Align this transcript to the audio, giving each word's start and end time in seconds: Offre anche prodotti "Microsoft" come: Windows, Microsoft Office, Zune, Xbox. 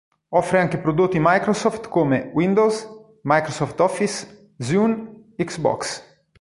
Offre 0.31 0.57
anche 0.57 0.79
prodotti 0.79 1.19
"Microsoft" 1.21 1.87
come: 1.87 2.31
Windows, 2.33 2.89
Microsoft 3.21 3.79
Office, 3.81 4.51
Zune, 4.59 5.29
Xbox. 5.37 6.23